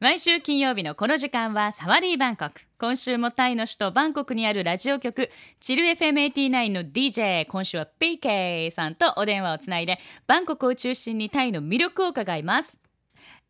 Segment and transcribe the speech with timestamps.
[0.00, 2.62] 毎週金曜日のこの時間はサワリーバンコク。
[2.78, 5.28] 今週もタイの首都バンコクにあるラジオ局
[5.60, 12.80] チル FM89 の DJ 今週は PK さんとお電話をつないでバンコクを中心にタイの魅力を伺います。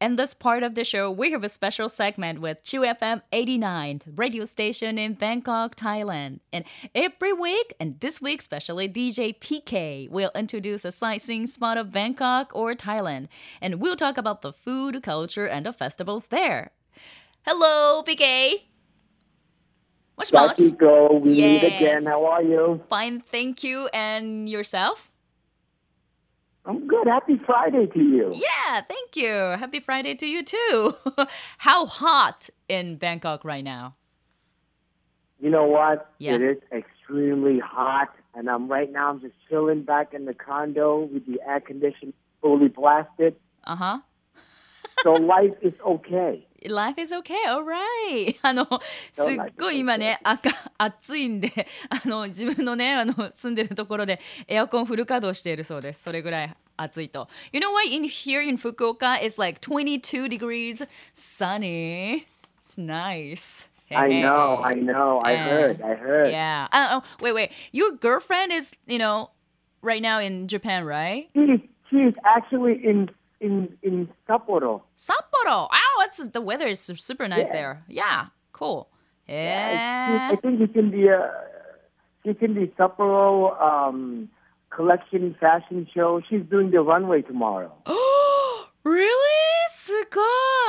[0.00, 4.00] In this part of the show, we have a special segment with Chill FM 89,
[4.16, 6.40] radio station in Bangkok, Thailand.
[6.54, 11.92] And every week, and this week especially, DJ PK will introduce a sightseeing spot of
[11.92, 13.26] Bangkok or Thailand.
[13.60, 16.70] And we'll talk about the food, culture, and the festivals there.
[17.44, 18.54] Hello, PK!
[20.16, 20.58] Mosh mosh.
[20.78, 21.20] Go.
[21.22, 21.76] We meet Yes.
[21.80, 22.06] again.
[22.06, 22.82] How are you?
[22.88, 23.88] Fine, thank you.
[23.92, 25.09] And yourself?
[26.70, 27.08] I'm good.
[27.08, 28.32] Happy Friday to you.
[28.32, 29.32] Yeah, thank you.
[29.32, 30.94] Happy Friday to you too.
[31.58, 33.96] How hot in Bangkok right now?
[35.40, 36.12] You know what?
[36.18, 36.34] Yeah.
[36.34, 39.10] It is extremely hot, and I'm right now.
[39.10, 43.34] I'm just chilling back in the condo with the air conditioning fully blasted.
[43.64, 43.98] Uh huh.
[45.02, 46.46] So life is okay.
[46.67, 48.37] Life is okay, alright.
[48.41, 48.65] あの、
[49.11, 51.49] すっごい今ね、赤、暑いんで、
[51.89, 56.03] あの、自分のね、あの、住んでるところでエアコンフル稼働しているそうです。
[56.03, 57.27] それぐらい暑いと。
[57.51, 57.85] You know what?
[57.87, 62.25] In here in Fukuoka, it's like 22 degrees, sunny.
[62.63, 63.69] It's nice.
[63.91, 64.61] I know.
[64.63, 65.19] I know.
[65.23, 65.49] I Yeah.
[65.49, 65.81] heard.
[65.83, 66.31] I heard.
[66.31, 66.67] Yeah.
[66.71, 67.51] Uh, oh, wait, wait.
[67.71, 69.29] Your girlfriend is, you know,
[69.83, 71.29] right now in Japan, right?
[71.35, 73.09] She, she's actually in
[73.40, 74.82] in in Sapporo.
[74.96, 75.68] Sapporo.
[75.70, 77.52] Wow, it's the weather is super nice Yeah.
[77.52, 77.84] there.
[77.88, 78.88] Yeah, cool.
[79.28, 80.36] I Yeah.
[80.42, 81.30] think it's in the uh,
[82.24, 84.28] she's in the Sapporo um,
[84.70, 86.20] collection fashion show.
[86.28, 87.72] She's doing the runway tomorrow.
[87.86, 89.16] Oh, really?
[89.72, 90.04] す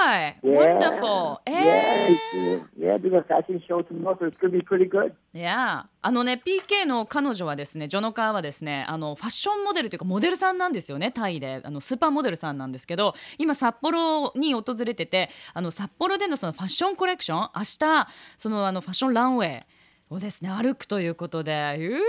[0.02, 0.56] ごい.
[0.56, 0.80] Yeah.
[0.80, 1.40] Wonderful.
[1.46, 2.16] Yeah, Eh.
[2.36, 5.14] uh, yeah, doing a fashion show tomorrow, so it's gonna be pretty good.
[5.34, 5.84] Yeah.
[6.02, 18.08] あのね PK の彼女はですねジョノカーはですねあのファッションモデルというかモデルさんなんですよねタイであのスーパーモデルさんなんですけど今札幌に訪れててあの札幌でのそのファッションコレクション明日
[18.38, 19.64] そのあのファッションランウェイ
[20.10, 22.00] をですね歩くということで You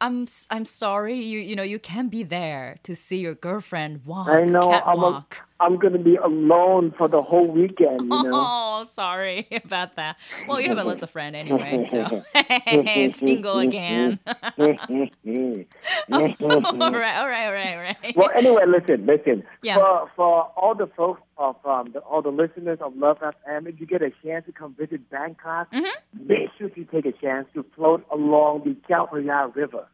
[0.00, 4.28] I'm I'm sorry you you know you can't be there to see your girlfriend walk
[4.28, 5.26] I know I'm a,
[5.60, 8.00] I'm gonna be alone for the whole weekend.
[8.02, 8.30] You know.
[8.76, 10.16] Oh, sorry about that.
[10.48, 12.22] Well, you have a lots of friends anyway, so
[13.08, 14.18] single again.
[14.26, 17.96] all right, all right, all right, all right.
[18.16, 19.44] well, anyway, listen, listen.
[19.62, 19.76] Yeah.
[19.76, 23.80] For for all the folks of um, the, all the listeners of Love FM, if
[23.80, 26.26] you get a chance to come visit Bangkok, Mm-hmm.
[26.28, 29.86] make sure you take a chance to float along the Chao Phraya River.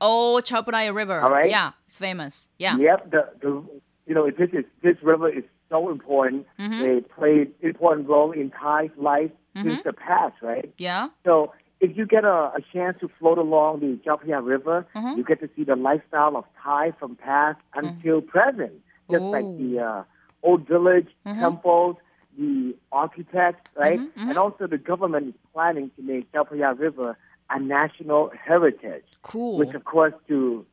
[0.00, 1.20] Oh, Chao Phraya River.
[1.20, 1.48] All right.
[1.50, 2.48] Yeah, it's famous.
[2.58, 2.76] Yeah.
[2.76, 3.64] Yep, the the
[4.12, 6.46] you know this is this river is so important.
[6.58, 6.82] Mm-hmm.
[6.82, 9.30] They played important role in Thai's life
[9.62, 10.70] since the past, right?
[10.76, 11.08] Yeah.
[11.24, 15.16] So if you get a, a chance to float along the Chao Phraya River, Mm-hmm.
[15.18, 18.74] you get to see the lifestyle of Thai from past until present,
[19.10, 20.02] just like the uh,
[20.42, 21.40] old village, Mm-hmm.
[21.40, 21.96] temples,
[22.38, 24.00] the architects, right?
[24.16, 27.16] And also the government is planning to make Chao Phraya River
[27.54, 29.56] a national heritage, Cool.
[29.58, 30.66] which of course to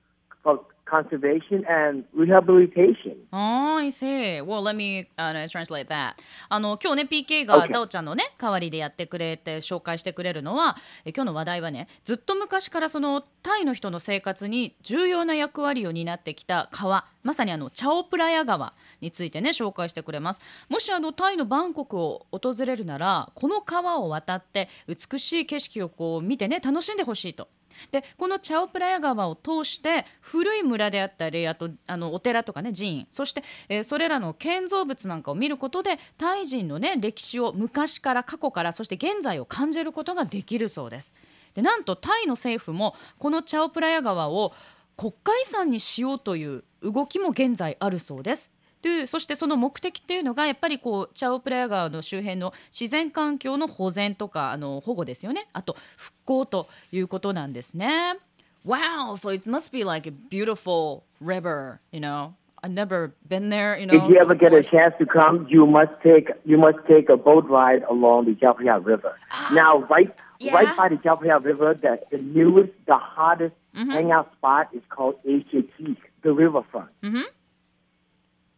[0.90, 3.16] conservation and rehabilitation.
[3.32, 4.42] Oh, I see.
[4.42, 6.16] Well, let me、uh, translate that.
[6.50, 27.48] あの今日ね PK が.ダオちゃんのね代わりでやってくれて紹介してくれるのはえ今日の話題はねずっと昔からそのタイの人の生活に重要な役割を担ってきた川まさにあのチャオプラヤ川についてね紹介してくれますもしあのタイのバンコクを訪れるならこの川を渡って美しい景色をこう見てね楽しんでほしいと
[27.92, 41.14] でこのチャオプラヤ川を通して古い村であったりあとあのお寺とかね寺院そして、えーそれらの建造物なんかを見ることでタイ人のね歴史を昔から過去からそして現在を感じることができるそうです。
[41.54, 44.54] でなんとタイの政府もこのチャオプラヤ川を
[44.96, 48.52] 国家遺産にしようという動きも現在あるそうです。
[48.82, 58.16] でそしてその目的っていうのがやっぱりこうチャオプラヤ川の周辺の自然環境の保全とかあの保護ですよねあと復興ということなんですね。
[58.64, 62.36] Wow, so it must be like a beautiful river, you know.
[62.62, 63.94] I've never been there, you know.
[63.94, 67.16] If you ever get a chance to come, you must take you must take a
[67.16, 69.16] boat ride along the Chao Phraya River.
[69.32, 70.54] Ah, now, right yeah.
[70.54, 73.92] right by the Chao River, the, the newest, the hottest mm-hmm.
[73.92, 76.90] hangout spot is called Asia Teak, the riverfront.
[77.02, 77.22] Mm-hmm.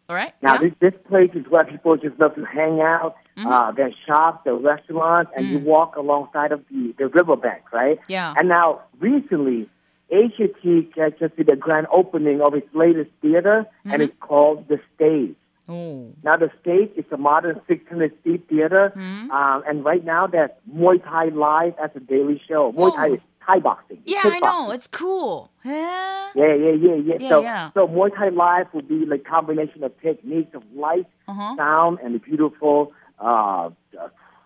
[0.10, 0.34] All right.
[0.42, 0.70] Now, yeah.
[0.70, 3.16] this this place is where people just love to hang out.
[3.38, 3.48] Mm-hmm.
[3.48, 5.64] Uh, there's shops, there are restaurants, and you mm.
[5.64, 8.00] walk alongside of the the riverbank, right?
[8.10, 8.34] Yeah.
[8.36, 9.70] And now, recently,
[10.12, 14.68] Asia Teak has just did a grand opening of its latest theater, and it's called
[14.68, 15.36] the Stage.
[15.70, 16.12] Oh.
[16.24, 19.32] Now the stage is a modern 600 seat theater, Mm-hmm.
[19.32, 22.74] um, and right now there's Muay Thai live as a daily show.
[22.74, 23.14] Muay Thai Oh.
[23.14, 24.00] is Thai boxing.
[24.06, 24.72] Yeah, I know.
[24.72, 25.50] It's cool.
[25.64, 26.30] Yeah.
[26.36, 27.14] Yeah, yeah, yeah, yeah.
[27.20, 27.72] Yeah, so, yeah.
[27.74, 31.56] so Muay Thai Live will be like combination of techniques of light, Uh-huh.
[31.56, 33.70] sound, and the beautiful uh,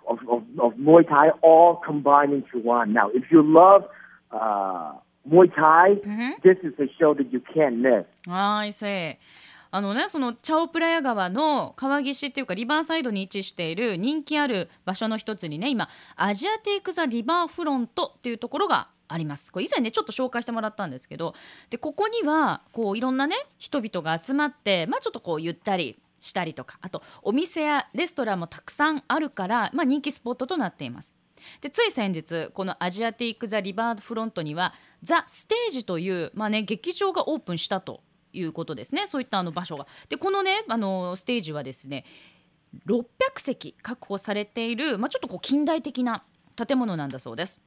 [0.08, 2.94] of, of, of Muay Thai all combined into one.
[2.94, 3.86] Now, if you love
[4.32, 4.94] uh,
[5.28, 6.02] Muay Thai,
[6.44, 8.06] this is a show that you can't miss.
[8.30, 9.20] はい、せ
[9.72, 21.34] あのね、そのチャオプラヤ川の川岸っていうかリバーサイドに位置している人気ある場所の一つにね今アジアテイク・ザ・リバーフロントっていうところがありますこれ以前ねちょっと紹介してもらったんですけど
[21.70, 31.14] でここにはこういろんなね人々が集まってまあちょっとこうゆったりしたりとかあとお店やレストランもたくさんあるから、まあ、人気スポットとなっています。
[31.62, 38.02] でつい先日このアジアティック・ザ・リバードフロントにはザ・ステージという、まあね、劇場がオープンしたと
[38.34, 39.88] いうことですねそういったあの場所が。
[40.10, 42.06] でこのねあのステージはですね
[42.88, 43.06] 600
[43.38, 46.24] 席確保されている、まあ、ちょっとこう近代的な
[46.56, 47.62] 建物なんだそうです。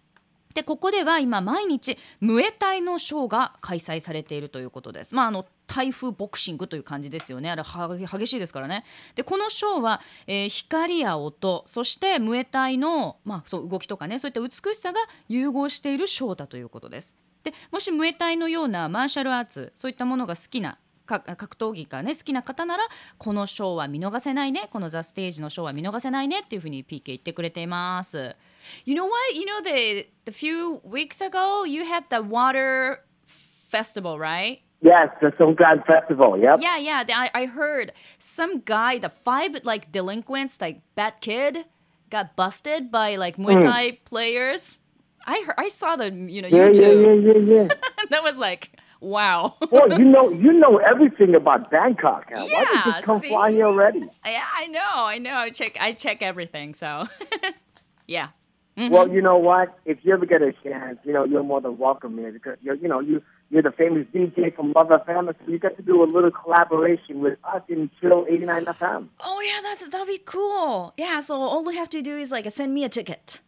[0.55, 5.15] でここでは今毎日ムエタイのショーが開催されているということです。
[5.15, 7.51] まああの台風ボクシングという感じですよね。
[7.51, 8.85] あれ激しいですからね。
[9.15, 17.15] でこのショーは、えー光や音そしてムエタイの、まあ、そう動きとかねそういった美しさが融合しているショーだということです。
[17.43, 20.79] でもしムエタイのようなマーシャルアーツそういったものが好きな
[21.09, 22.85] 格闘技がね好きな方なら
[23.17, 28.37] このショーは見逃せないねこのザ・ステージのショーは見逃せないねっていうふうに PK 言ってくれています。
[28.85, 29.13] You know what?
[29.35, 32.99] You know the the few weeks ago you had the water
[33.71, 34.61] festival, right?
[34.81, 36.39] Yes, the Songkran Festival.
[36.39, 36.59] Yep.
[36.61, 37.03] Yeah, yeah.
[37.13, 41.65] I, I heard some guy, the five like delinquents, like bad kid,
[42.11, 44.81] got busted by like Muay Thai players.
[45.27, 47.25] I heard, I saw the you know Yeah, yeah, YouTube.
[47.25, 47.69] yeah, yeah, yeah.
[48.11, 49.55] that was like wow.
[49.71, 52.31] Well, you know, you know everything about Bangkok.
[52.33, 52.45] Huh?
[52.45, 53.29] Why don't you come see?
[53.29, 54.01] fly here already?
[54.25, 55.35] yeah, I know, I know.
[55.35, 56.75] I check I check everything.
[56.75, 57.07] So
[58.07, 58.29] yeah.
[58.79, 58.95] Mm-hmm.
[58.95, 59.77] Well, you know what?
[59.85, 62.77] If you ever get a chance, you know you're more than welcome here because you're,
[62.77, 66.03] you know, you you're the famous DJ from Love FM, so you get to do
[66.03, 69.09] a little collaboration with us in Chill 89 FM.
[69.21, 70.93] Oh yeah, that's that'd be cool.
[70.97, 73.41] Yeah, so all we have to do is like send me a ticket.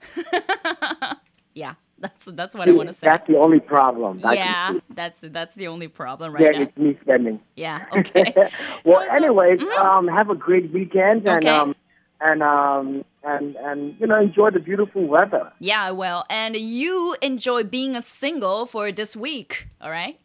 [1.55, 1.75] yeah,
[2.05, 3.07] that's that's what I want to say.
[3.07, 4.21] That's the only problem.
[4.25, 6.63] Yeah, that's that's the only problem right Yeah, now.
[6.63, 7.41] it's me spending.
[7.57, 7.85] Yeah.
[7.97, 8.33] Okay.
[8.37, 8.49] well,
[8.85, 11.49] So- so- anyways, um, have a great weekend and Okay.
[11.57, 11.75] um,
[12.23, 15.53] and um, and and you know enjoy the beautiful weather.
[15.61, 16.25] Yeah, I will.
[16.31, 20.19] And you enjoy being a single for this week, all right?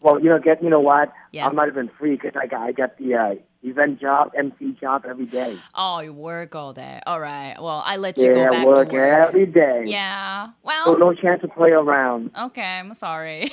[0.00, 1.12] Well, you know, get you know what?
[1.30, 1.46] Yeah.
[1.46, 5.04] I'm not even free because I got I got the uh, event job, MC job
[5.08, 5.56] every day.
[5.76, 7.00] Oh, you work all day.
[7.06, 7.54] All right.
[7.60, 9.28] Well, I let you go Yeah, back work to work.
[9.28, 9.84] every day.
[9.86, 10.46] Yeah.
[10.48, 12.30] So Well, no chance to play around.
[12.36, 12.80] okay.
[12.80, 13.50] I'm sorry.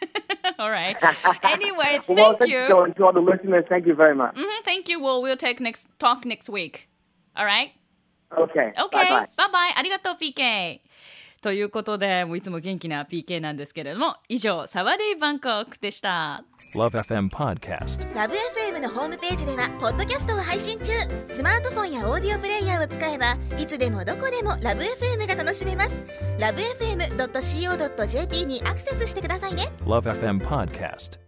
[0.57, 0.97] all right.
[1.43, 2.57] Anyway, well, thank you.
[2.61, 2.67] you.
[2.87, 4.33] To, to all the listeners, thank you very much.
[4.35, 4.99] Mhm, Thank you.
[4.99, 6.89] Well, we'll take next talk next week.
[7.35, 7.71] All right.
[8.35, 8.71] Okay.
[8.79, 8.97] OK!
[8.97, 9.27] Bye bye.
[9.37, 10.79] バイバイありがとう PK!
[11.46, 16.42] ということでもういつも元気な PK なんですけれども以上サワディバンコクでした
[16.74, 18.16] Love FM Podcast.
[18.16, 20.92] ラブ f m のホームページではポッドキャストを配信中
[21.28, 26.02] スマートフォンやオーディオプレイヤーを使えばいつでもどこでもラブ f m が楽しめます
[26.40, 31.25] ラブ FM.co.jp にアクセスしてくださいね Love FM Podcast.